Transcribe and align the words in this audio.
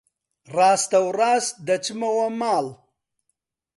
ڕاستەوڕاست 0.55 1.53
دەچمەوە 1.67 2.27
ماڵ. 2.39 2.65